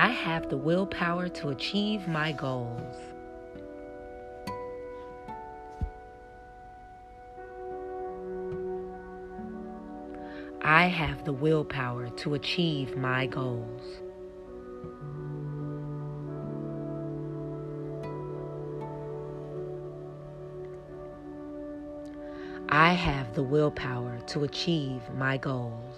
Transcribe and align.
I 0.00 0.10
have 0.10 0.48
the 0.48 0.56
willpower 0.56 1.28
to 1.28 1.48
achieve 1.48 2.06
my 2.06 2.30
goals. 2.30 2.94
I 10.62 10.84
have 10.84 11.24
the 11.24 11.32
willpower 11.32 12.10
to 12.10 12.34
achieve 12.34 12.96
my 12.96 13.26
goals. 13.26 13.82
I 22.68 22.92
have 22.92 23.34
the 23.34 23.42
willpower 23.42 24.20
to 24.28 24.44
achieve 24.44 25.02
my 25.16 25.38
goals. 25.38 25.96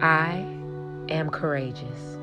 I 0.00 0.46
am 1.08 1.30
courageous. 1.30 2.16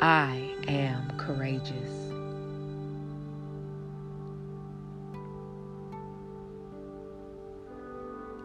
I 0.00 0.54
am 0.68 1.10
courageous. 1.18 1.74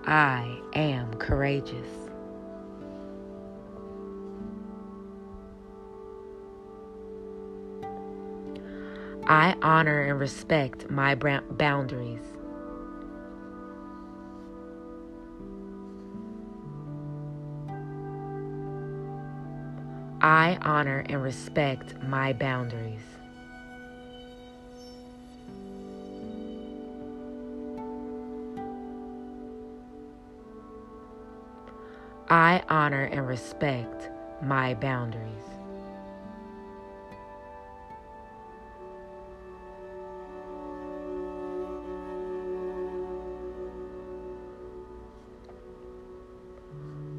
I 0.05 0.59
am 0.73 1.13
courageous. 1.15 1.87
I 9.25 9.55
honor 9.61 10.01
and 10.01 10.19
respect 10.19 10.89
my 10.89 11.15
boundaries. 11.15 12.32
I 20.23 20.57
honor 20.61 21.03
and 21.09 21.21
respect 21.21 22.01
my 22.01 22.31
boundaries. 22.31 23.01
I 32.29 32.63
honor 32.69 33.03
and 33.03 33.27
respect 33.27 34.09
my 34.41 34.75
boundaries. 34.75 35.27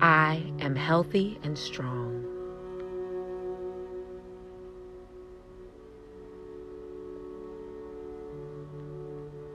I 0.00 0.42
am 0.60 0.74
healthy 0.74 1.38
and 1.42 1.58
strong. 1.58 2.23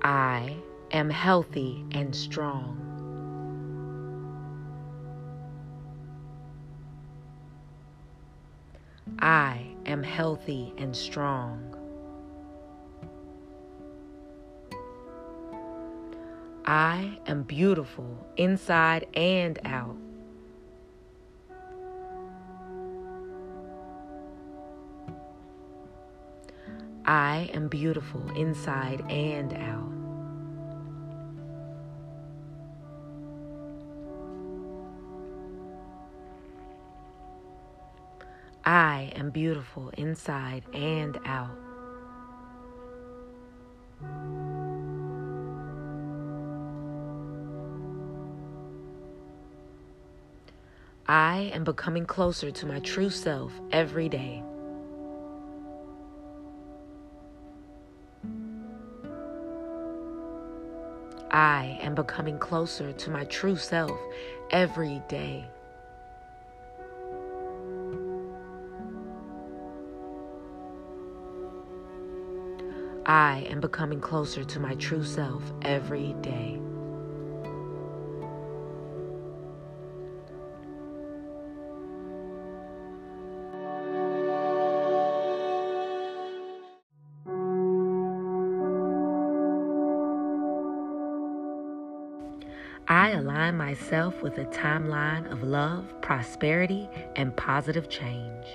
I 0.01 0.55
am 0.91 1.09
healthy 1.09 1.85
and 1.91 2.15
strong. 2.15 2.85
I 9.19 9.65
am 9.85 10.01
healthy 10.01 10.73
and 10.77 10.95
strong. 10.95 11.75
I 16.65 17.19
am 17.27 17.43
beautiful 17.43 18.27
inside 18.37 19.07
and 19.15 19.59
out. 19.65 19.97
I 27.09 27.49
am 27.55 27.69
beautiful 27.69 28.21
inside 28.35 29.01
and 29.09 29.51
out. 29.53 29.91
I 38.63 39.11
am 39.15 39.31
beautiful 39.31 39.89
inside 39.97 40.63
and 40.71 41.17
out. 41.25 41.49
I 51.07 51.49
am 51.55 51.63
becoming 51.63 52.05
closer 52.05 52.51
to 52.51 52.65
my 52.67 52.77
true 52.81 53.09
self 53.09 53.51
every 53.71 54.09
day. 54.09 54.43
I 61.31 61.77
am 61.81 61.93
becoming 61.93 62.39
closer 62.39 62.91
to 62.91 63.09
my 63.11 63.23
true 63.25 63.55
self 63.55 63.97
every 64.49 65.01
day. 65.07 65.45
I 73.05 73.47
am 73.49 73.59
becoming 73.59 73.99
closer 73.99 74.43
to 74.43 74.59
my 74.59 74.75
true 74.75 75.03
self 75.03 75.43
every 75.61 76.13
day. 76.21 76.59
With 94.21 94.37
a 94.37 94.45
timeline 94.45 95.31
of 95.31 95.41
love, 95.41 95.85
prosperity, 96.01 96.89
and 97.15 97.35
positive 97.35 97.89
change. 97.89 98.45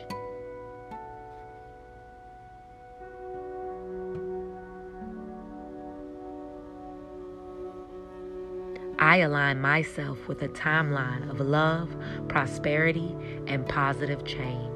I 8.98 9.18
align 9.18 9.60
myself 9.60 10.28
with 10.28 10.42
a 10.42 10.48
timeline 10.48 11.30
of 11.30 11.40
love, 11.40 11.96
prosperity, 12.28 13.16
and 13.46 13.68
positive 13.68 14.24
change. 14.24 14.73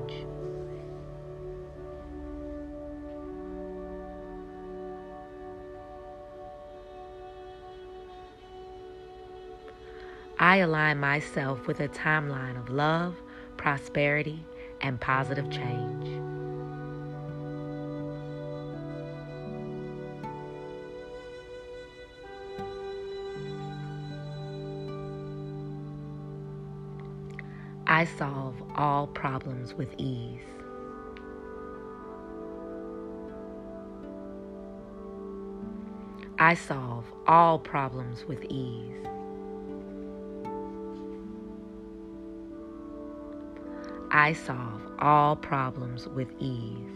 I 10.41 10.59
align 10.59 11.01
myself 11.01 11.67
with 11.67 11.81
a 11.81 11.89
timeline 11.89 12.57
of 12.57 12.71
love, 12.71 13.17
prosperity, 13.57 14.47
and 14.81 15.01
positive 15.01 15.51
change. 15.51 16.07
I 27.89 28.05
solve 28.05 28.55
all 28.77 29.09
problems 29.09 29.75
with 29.75 29.93
ease. 29.99 30.41
I 36.39 36.55
solve 36.55 37.07
all 37.27 37.59
problems 37.59 38.25
with 38.25 38.45
ease. 38.49 38.95
I 44.11 44.33
solve 44.33 44.81
all 44.99 45.37
problems 45.37 46.09
with 46.09 46.29
ease. 46.39 46.89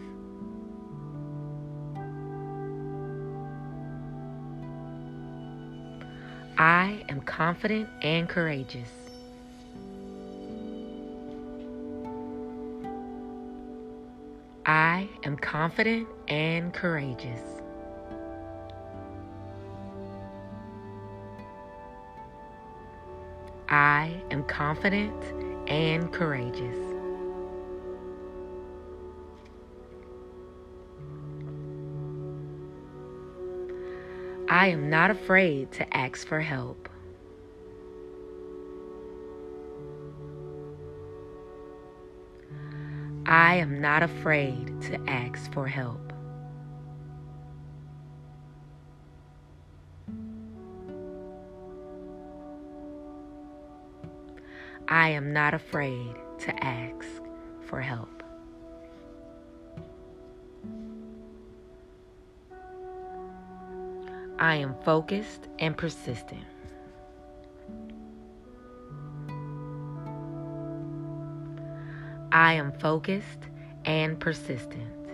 I 6.57 7.03
am 7.09 7.21
confident 7.21 7.89
and 8.01 8.27
courageous. 8.27 8.89
I 14.65 15.07
am 15.23 15.37
confident 15.37 16.07
and 16.29 16.73
courageous. 16.73 17.41
I 23.69 24.21
am 24.31 24.43
confident 24.45 25.23
and 25.67 26.11
courageous. 26.11 26.92
I 34.53 34.67
am 34.67 34.87
not 34.87 35.09
afraid 35.09 35.71
to 35.71 35.97
ask 35.97 36.27
for 36.27 36.39
help. 36.39 36.87
I 43.25 43.55
am 43.55 43.81
not 43.81 44.03
afraid 44.03 44.79
to 44.83 44.99
ask 45.09 45.51
for 45.51 45.65
help. 45.65 46.13
I 54.87 55.09
am 55.09 55.33
not 55.33 55.55
afraid 55.55 56.15
to 56.41 56.63
ask 56.63 57.23
for 57.65 57.81
help. 57.81 58.22
I 64.39 64.55
am 64.55 64.75
focused 64.83 65.47
and 65.59 65.77
persistent. 65.77 66.43
I 72.31 72.53
am 72.53 72.71
focused 72.71 73.47
and 73.85 74.19
persistent. 74.19 75.07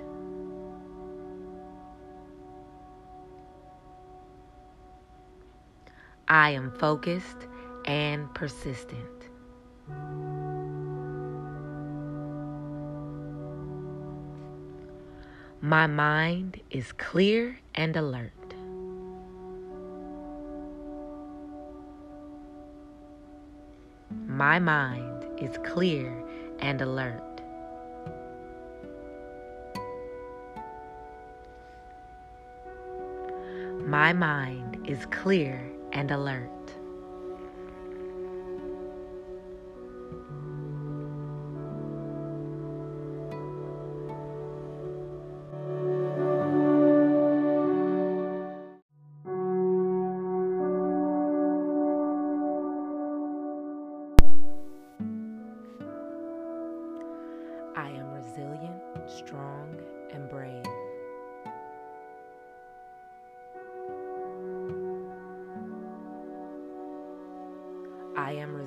I 6.30 6.52
am 6.52 6.72
focused 6.72 7.48
and 7.86 8.34
persistent. 8.34 9.30
My 15.62 15.88
mind 15.88 16.62
is 16.72 16.94
clear 16.94 17.60
and 17.76 17.98
alert. 17.98 18.39
My 24.40 24.58
mind 24.58 25.26
is 25.38 25.58
clear 25.66 26.24
and 26.60 26.80
alert. 26.82 27.42
My 33.86 34.14
mind 34.14 34.78
is 34.88 35.06
clear 35.08 35.70
and 35.92 36.10
alert. 36.10 36.59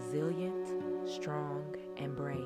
Resilient, 0.02 0.68
strong, 1.08 1.64
and 1.96 2.16
brave. 2.16 2.38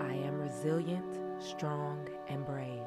I 0.00 0.14
am 0.14 0.40
resilient, 0.40 1.16
strong, 1.42 2.08
and 2.28 2.44
brave. 2.44 2.82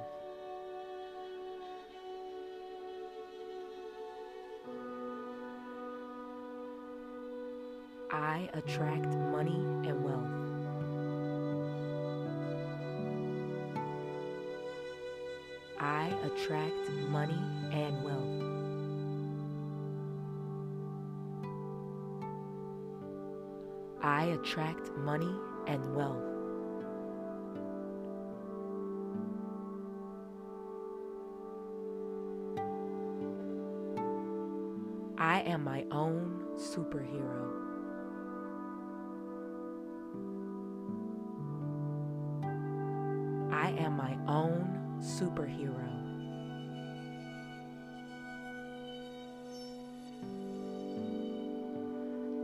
I 8.11 8.49
attract 8.53 9.07
money 9.31 9.63
and 9.87 10.03
wealth. 10.03 10.30
Attract 16.25 16.89
money 17.09 17.41
and 17.71 18.03
wealth. 18.03 18.51
I 24.03 24.25
attract 24.25 24.91
money 24.97 25.33
and 25.67 25.95
wealth. 25.95 26.23
I 35.17 35.41
am 35.41 35.63
my 35.63 35.85
own 35.91 36.43
superhero. 36.57 37.60
Superhero. 45.21 45.87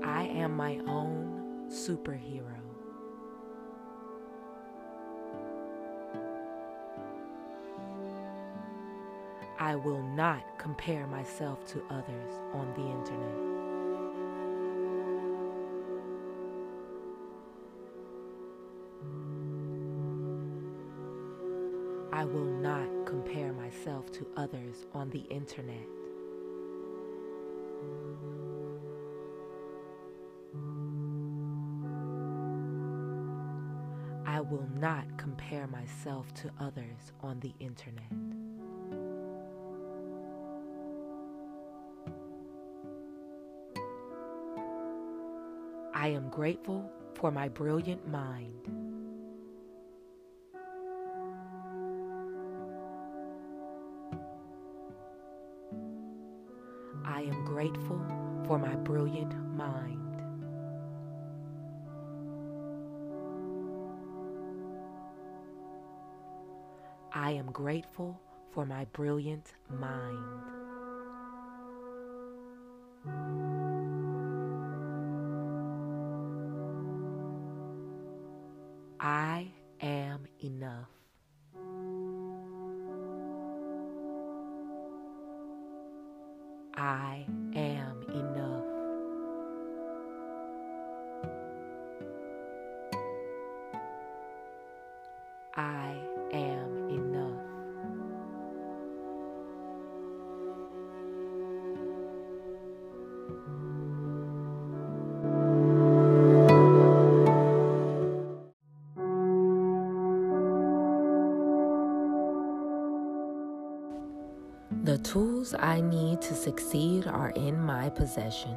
I 0.03 0.25
am 0.25 0.55
my 0.55 0.77
own 0.87 1.69
superhero. 1.71 2.43
I 9.59 9.75
will 9.75 10.03
not 10.03 10.43
compare 10.59 11.07
myself 11.07 11.65
to 11.69 11.81
others 11.89 12.33
on 12.53 12.71
the 12.75 12.83
internet. 12.83 13.56
Myself 23.87 24.11
to 24.11 24.27
others 24.35 24.85
on 24.93 25.09
the 25.11 25.23
internet. 25.29 25.87
I 34.25 34.41
will 34.41 34.67
not 34.77 35.05
compare 35.17 35.67
myself 35.67 36.33
to 36.35 36.51
others 36.59 37.13
on 37.21 37.39
the 37.39 37.53
internet. 37.61 38.11
I 45.93 46.09
am 46.09 46.29
grateful 46.29 46.91
for 47.13 47.31
my 47.31 47.47
brilliant 47.47 48.05
mind. 48.09 48.86
Grateful 57.67 58.01
for 58.45 58.57
my 58.57 58.75
brilliant 58.75 59.33
mind. 59.55 60.21
I 67.13 67.31
am 67.31 67.51
grateful 67.51 68.19
for 68.53 68.65
my 68.65 68.85
brilliant 68.93 69.51
mind. 69.69 70.17
I 78.99 79.51
am 79.81 80.25
enough. 80.41 80.87
I 86.77 87.25
tools 115.47 115.63
I 115.63 115.79
need 115.79 116.21
to 116.23 116.35
succeed 116.35 117.07
are 117.07 117.29
in 117.29 117.57
my 117.59 117.89
possession. 117.89 118.55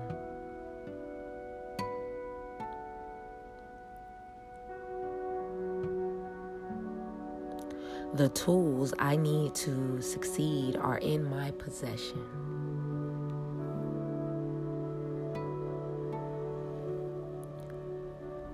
The 8.14 8.28
tools 8.30 8.92
I 8.98 9.16
need 9.16 9.54
to 9.54 10.02
succeed 10.02 10.76
are 10.76 10.98
in 10.98 11.24
my 11.24 11.52
possession. 11.52 12.24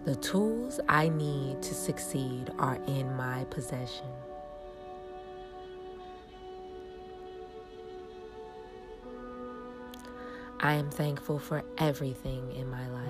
The 0.04 0.16
tools 0.16 0.78
I 0.88 1.08
need 1.08 1.62
to 1.62 1.74
succeed 1.74 2.50
are 2.58 2.78
in 2.86 3.16
my 3.16 3.44
possession. 3.44 4.15
I 10.60 10.74
am 10.74 10.90
thankful 10.90 11.38
for 11.38 11.62
everything 11.78 12.50
in 12.52 12.70
my 12.70 12.88
life. 12.88 13.06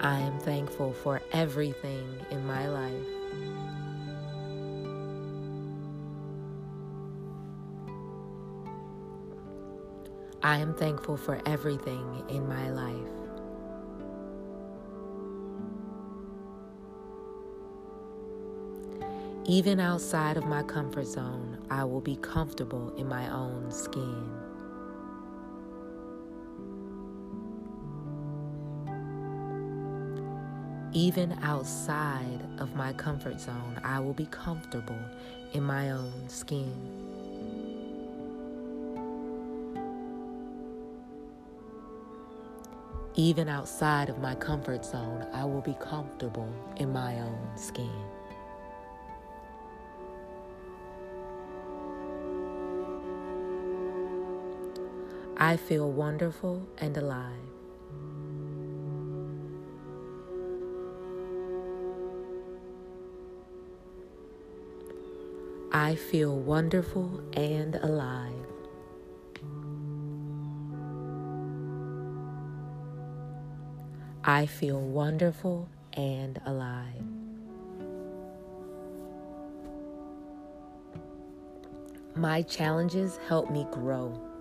I 0.00 0.18
am 0.20 0.38
thankful 0.40 0.92
for 0.92 1.20
everything 1.32 2.06
in 2.30 2.46
my 2.46 2.68
life. 2.68 3.06
I 10.44 10.58
am 10.58 10.74
thankful 10.74 11.16
for 11.16 11.40
everything 11.46 12.24
in 12.28 12.48
my 12.48 12.70
life. 12.70 12.94
Even 19.46 19.80
outside 19.80 20.36
of 20.36 20.46
my 20.46 20.62
comfort 20.62 21.06
zone, 21.06 21.51
I 21.72 21.84
will 21.84 22.02
be 22.02 22.16
comfortable 22.16 22.92
in 22.98 23.08
my 23.08 23.32
own 23.32 23.70
skin. 23.70 24.30
Even 30.92 31.32
outside 31.40 32.40
of 32.58 32.74
my 32.76 32.92
comfort 32.92 33.40
zone, 33.40 33.80
I 33.82 34.00
will 34.00 34.12
be 34.12 34.26
comfortable 34.26 35.00
in 35.54 35.62
my 35.62 35.92
own 35.92 36.28
skin. 36.28 36.74
Even 43.14 43.48
outside 43.48 44.10
of 44.10 44.18
my 44.18 44.34
comfort 44.34 44.84
zone, 44.84 45.26
I 45.32 45.46
will 45.46 45.62
be 45.62 45.76
comfortable 45.80 46.52
in 46.76 46.92
my 46.92 47.18
own 47.18 47.56
skin. 47.56 47.90
I 55.42 55.56
feel 55.56 55.90
wonderful 55.90 56.68
and 56.78 56.96
alive. 56.96 57.34
I 65.72 65.96
feel 65.96 66.38
wonderful 66.38 67.20
and 67.32 67.74
alive. 67.74 68.46
I 74.22 74.46
feel 74.46 74.80
wonderful 74.80 75.68
and 75.94 76.40
alive. 76.46 77.02
My 82.14 82.42
challenges 82.42 83.18
help 83.26 83.50
me 83.50 83.66
grow. 83.72 84.31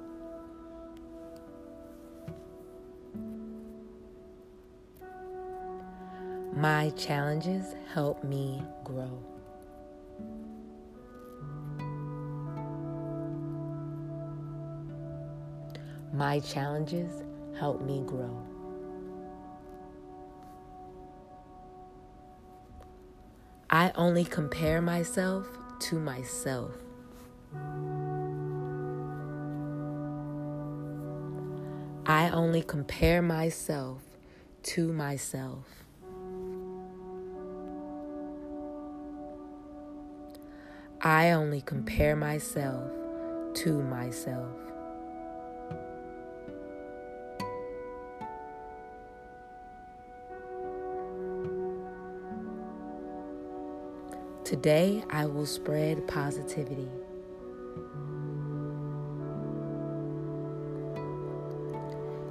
My 6.61 6.91
challenges 6.91 7.73
help 7.91 8.23
me 8.23 8.61
grow. 8.83 9.19
My 16.13 16.39
challenges 16.41 17.23
help 17.57 17.81
me 17.81 18.03
grow. 18.05 18.45
I 23.71 23.91
only 23.95 24.23
compare 24.23 24.83
myself 24.83 25.47
to 25.79 25.99
myself. 25.99 26.75
I 32.05 32.29
only 32.29 32.61
compare 32.61 33.23
myself 33.23 34.03
to 34.61 34.93
myself. 34.93 35.65
I 41.03 41.31
only 41.31 41.61
compare 41.61 42.15
myself 42.15 42.91
to 43.55 43.81
myself. 43.81 44.55
Today, 54.43 55.03
I 55.09 55.25
will 55.25 55.47
spread 55.47 56.07
positivity. 56.07 56.87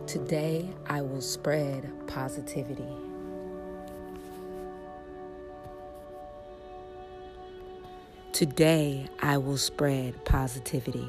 Today, 0.07 0.71
I 0.87 1.03
will 1.03 1.21
spread 1.21 1.91
positivity. 2.07 3.10
Today, 8.41 9.07
I 9.21 9.37
will 9.37 9.59
spread 9.59 10.25
positivity. 10.25 11.07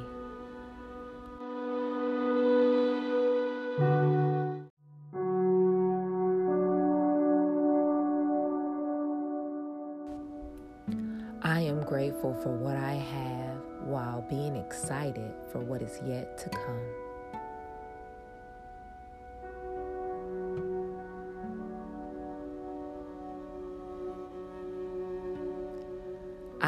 I 11.42 11.62
am 11.62 11.86
grateful 11.86 12.34
for 12.44 12.50
what 12.50 12.76
I 12.76 12.96
have 12.96 13.64
while 13.86 14.26
being 14.30 14.58
excited 14.58 15.32
for 15.54 15.60
what 15.60 15.82
is 15.82 15.98
yet 16.06 16.38
to 16.40 16.50
come. 16.50 17.11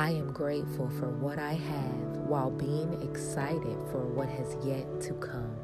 I 0.03 0.09
am 0.09 0.33
grateful 0.33 0.89
for 0.99 1.07
what 1.07 1.39
I 1.39 1.53
have 1.53 2.17
while 2.27 2.51
being 2.51 3.01
excited 3.03 3.77
for 3.89 4.05
what 4.05 4.27
has 4.27 4.57
yet 4.61 4.99
to 4.99 5.13
come. 5.13 5.55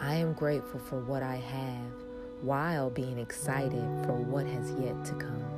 I 0.00 0.14
am 0.14 0.32
grateful 0.34 0.78
for 0.78 1.00
what 1.00 1.24
I 1.24 1.34
have 1.34 1.92
while 2.40 2.88
being 2.88 3.18
excited 3.18 3.82
for 4.06 4.14
what 4.14 4.46
has 4.46 4.70
yet 4.80 5.04
to 5.06 5.14
come. 5.14 5.51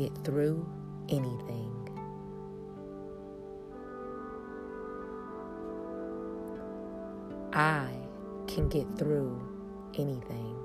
Get 0.00 0.24
through 0.24 0.66
anything. 1.10 1.70
I 7.52 7.90
can 8.46 8.70
get 8.70 8.86
through 8.96 9.38
anything. 9.98 10.56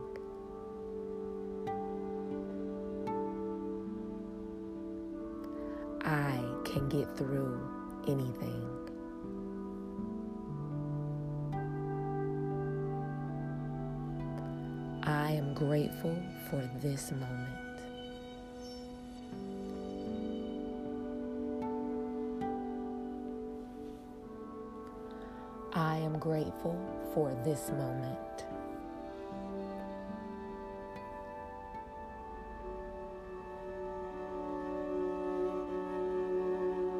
I 6.05 6.39
can 6.63 6.87
get 6.87 7.17
through 7.17 7.59
anything. 8.07 8.69
I 15.03 15.31
am 15.31 15.53
grateful 15.53 16.17
for 16.49 16.69
this 16.81 17.11
moment. 17.11 17.64
Am 26.15 26.21
grateful 26.21 26.77
for 27.13 27.35
this 27.43 27.71
moment. 27.71 28.45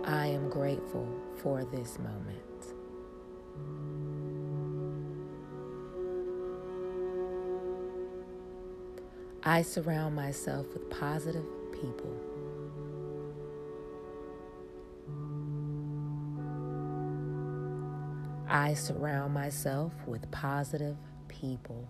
I 0.06 0.28
am 0.28 0.50
grateful 0.50 1.08
for 1.38 1.64
this 1.64 1.98
moment. 1.98 2.74
I 9.44 9.62
surround 9.62 10.14
myself 10.14 10.66
with 10.74 10.90
positive 10.90 11.46
people. 11.72 12.35
I 18.56 18.74
surround 18.74 19.34
myself 19.34 19.92
with 20.08 20.32
positive 20.32 20.96
people. 21.28 21.90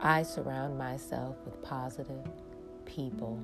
I 0.00 0.22
surround 0.22 0.78
myself 0.78 1.34
with 1.44 1.60
positive 1.64 2.24
people. 2.84 3.40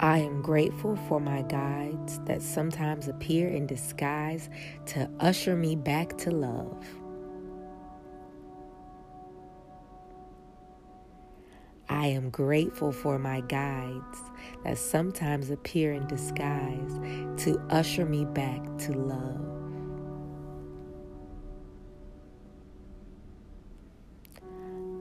I 0.00 0.18
am 0.18 0.42
grateful 0.42 0.94
for 1.08 1.18
my 1.18 1.42
guides 1.42 2.20
that 2.20 2.40
sometimes 2.40 3.08
appear 3.08 3.48
in 3.48 3.66
disguise 3.66 4.48
to 4.86 5.10
usher 5.18 5.56
me 5.56 5.74
back 5.74 6.16
to 6.18 6.30
love. 6.30 6.86
I 11.88 12.06
am 12.06 12.30
grateful 12.30 12.92
for 12.92 13.18
my 13.18 13.40
guides 13.40 14.18
that 14.62 14.78
sometimes 14.78 15.50
appear 15.50 15.92
in 15.92 16.06
disguise 16.06 17.00
to 17.44 17.58
usher 17.70 18.04
me 18.04 18.24
back 18.24 18.62
to 18.78 18.92
love. 18.92 19.57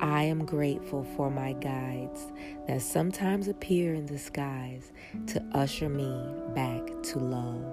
I 0.08 0.24
am 0.24 0.46
grateful 0.46 1.04
for 1.04 1.30
my 1.30 1.52
guides 1.52 2.32
that 2.66 2.82
sometimes 2.82 3.50
appear 3.50 3.94
in 3.94 4.06
disguise 4.06 4.94
to 5.28 5.44
usher 5.54 5.90
me 5.90 6.10
back 6.56 6.82
to 7.12 7.20
love. 7.20 7.66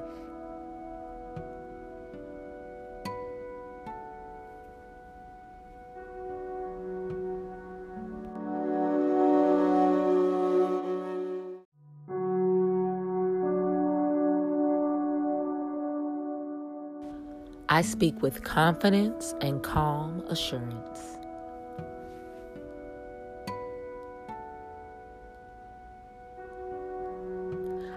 I 17.69 17.83
speak 17.83 18.21
with 18.23 18.43
confidence 18.43 19.37
and 19.41 19.63
calm 19.63 20.21
assurance. 20.29 21.14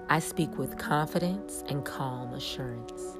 I 0.09 0.19
speak 0.19 0.57
with 0.57 0.77
confidence 0.77 1.65
and 1.67 1.83
calm 1.83 2.33
assurance. 2.33 3.17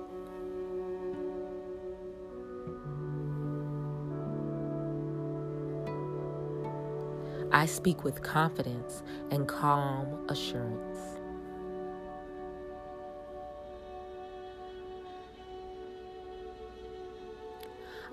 I 7.52 7.66
speak 7.66 8.06
with 8.06 8.22
confidence 8.22 9.04
and 9.32 9.50
calm 9.50 10.26
assurance. 10.30 11.00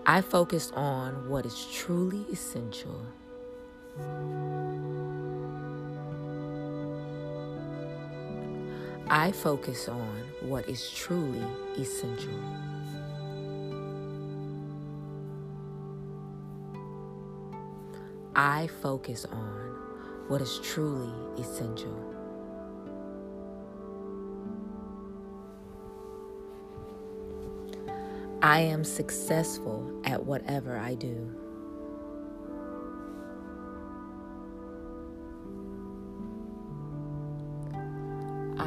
I 0.05 0.21
focus 0.21 0.73
on 0.75 1.29
what 1.29 1.47
is 1.47 1.67
truly 1.73 2.27
essential. 2.33 3.07
I 9.09 9.33
focus 9.33 9.89
on 9.89 10.25
what 10.41 10.67
is 10.69 10.91
truly 10.91 11.45
essential. 11.77 12.41
I 18.35 18.67
focus 18.83 19.27
on 19.27 20.25
what 20.29 20.41
is 20.41 20.59
truly 20.63 21.13
essential. 21.39 22.15
I 28.41 28.61
am 28.61 28.85
successful 28.85 30.01
at 30.05 30.25
whatever 30.25 30.79
I 30.79 30.95
do. 30.95 31.44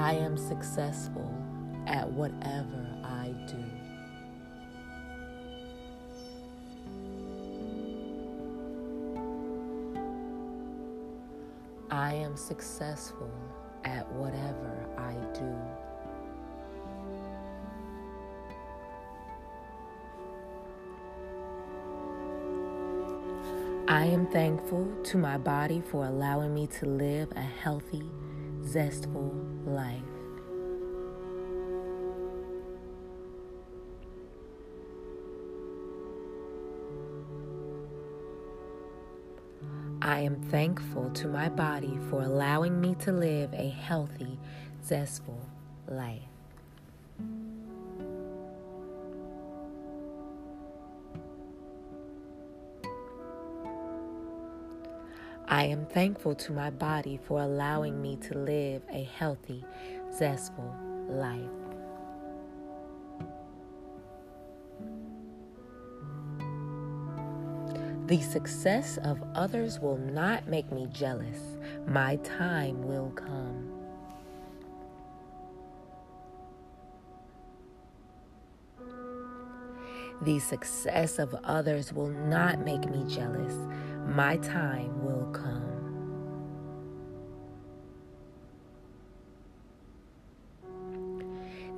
I 0.07 0.13
am 0.13 0.37
successful 0.37 1.29
at 1.85 2.09
whatever 2.09 2.87
I 3.03 3.35
do. 3.45 3.61
I 11.91 12.13
am 12.13 12.37
successful 12.37 13.29
at 13.83 14.09
whatever 14.13 14.87
I 14.97 15.11
do. 15.37 15.53
I 23.89 24.05
am 24.05 24.25
thankful 24.27 24.87
to 25.03 25.17
my 25.17 25.37
body 25.37 25.81
for 25.81 26.05
allowing 26.05 26.53
me 26.53 26.67
to 26.79 26.85
live 26.85 27.29
a 27.35 27.41
healthy, 27.41 28.09
zestful 28.67 29.33
life. 29.65 30.01
I 40.01 40.19
am 40.19 40.35
thankful 40.49 41.09
to 41.11 41.27
my 41.27 41.49
body 41.49 41.97
for 42.09 42.21
allowing 42.21 42.79
me 42.79 42.95
to 42.99 43.11
live 43.11 43.53
a 43.53 43.69
healthy, 43.69 44.37
zestful 44.83 45.39
life. 45.87 46.36
I 55.49 55.63
am 55.63 55.85
thankful 55.85 56.35
to 56.35 56.51
my 56.51 56.69
body 56.71 57.17
for 57.25 57.41
allowing 57.41 58.01
me 58.01 58.17
to 58.17 58.37
live 58.37 58.81
a 58.91 59.03
healthy, 59.03 59.63
zestful 60.13 60.75
life. 61.07 61.39
The 68.07 68.21
success 68.21 68.97
of 69.03 69.23
others 69.35 69.79
will 69.79 69.97
not 69.97 70.47
make 70.49 70.69
me 70.71 70.87
jealous. 70.91 71.57
My 71.87 72.17
time 72.17 72.83
will 72.83 73.11
come. 73.11 73.71
The 80.23 80.39
success 80.39 81.19
of 81.19 81.33
others 81.43 81.93
will 81.93 82.09
not 82.09 82.65
make 82.65 82.89
me 82.89 83.05
jealous 83.07 83.53
my 84.07 84.37
time 84.37 85.03
will 85.03 85.25
come. 85.31 85.77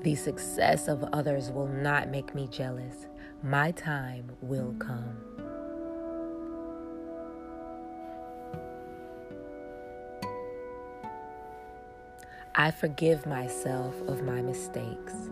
The 0.03 0.15
success 0.15 0.87
of 0.87 1.03
others 1.11 1.51
will 1.51 1.67
not 1.67 2.09
make 2.09 2.33
me 2.33 2.47
jealous. 2.47 3.07
My 3.43 3.71
time 3.71 4.31
will 4.41 4.73
come. 4.79 5.17
I 12.55 12.71
forgive 12.71 13.25
myself 13.25 13.95
of 14.07 14.21
my 14.23 14.41
mistakes. 14.41 15.29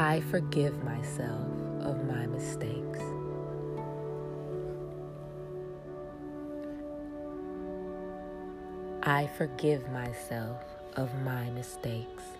I 0.00 0.20
forgive 0.30 0.82
myself 0.82 1.46
of 1.82 2.06
my 2.06 2.24
mistakes. 2.24 3.00
I 9.02 9.28
forgive 9.36 9.86
myself 9.90 10.62
of 10.96 11.14
my 11.22 11.50
mistakes. 11.50 12.39